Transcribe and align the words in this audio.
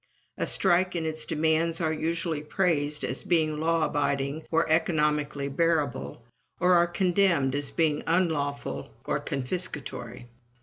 A 0.35 0.47
strike 0.47 0.95
and 0.95 1.05
its 1.05 1.25
demands 1.25 1.79
are 1.79 1.93
usually 1.93 2.41
praised 2.41 3.03
as 3.03 3.23
being 3.23 3.59
law 3.59 3.83
abiding, 3.85 4.47
or 4.49 4.67
economically 4.67 5.47
bearable, 5.47 6.25
or 6.59 6.73
are 6.73 6.87
condemned 6.87 7.53
as 7.53 7.69
being 7.69 8.01
unlawful, 8.07 8.89
or 9.05 9.19
confiscatory. 9.19 10.25